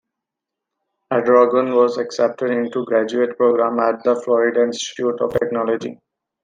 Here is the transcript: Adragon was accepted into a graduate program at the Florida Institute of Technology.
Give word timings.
Adragon 1.11 1.75
was 1.75 1.99
accepted 1.99 2.49
into 2.49 2.79
a 2.79 2.85
graduate 2.85 3.37
program 3.37 3.77
at 3.79 4.03
the 4.03 4.15
Florida 4.19 4.63
Institute 4.63 5.21
of 5.21 5.31
Technology. 5.31 5.99